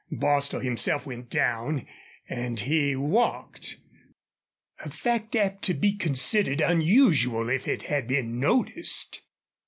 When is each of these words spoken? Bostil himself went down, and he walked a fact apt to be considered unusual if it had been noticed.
Bostil 0.11 0.61
himself 0.61 1.05
went 1.05 1.29
down, 1.29 1.85
and 2.27 2.59
he 2.61 2.95
walked 2.95 3.77
a 4.83 4.89
fact 4.89 5.35
apt 5.35 5.61
to 5.65 5.75
be 5.75 5.93
considered 5.95 6.59
unusual 6.59 7.49
if 7.49 7.67
it 7.67 7.83
had 7.83 8.07
been 8.07 8.39
noticed. 8.39 9.21